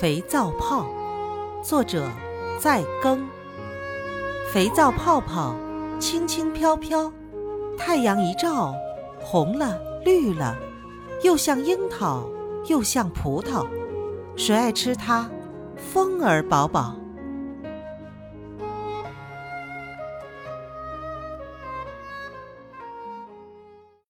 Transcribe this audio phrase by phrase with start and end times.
[0.00, 0.86] 肥皂泡
[1.60, 2.08] 作者
[2.60, 3.26] 在更
[4.52, 5.56] 肥皂泡泡
[5.98, 7.12] 轻轻飘飘
[7.76, 8.72] 太阳一照
[9.18, 10.56] 红了绿了
[11.24, 12.30] 又像樱桃
[12.68, 13.66] 又像葡萄
[14.36, 15.28] 谁爱吃它？
[15.76, 16.94] 风儿饱饱。